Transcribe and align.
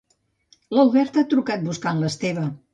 L'Albert 0.77 1.21
ha 1.23 1.27
trucat 1.35 1.69
buscant 1.69 2.05
l'Esteve 2.05 2.51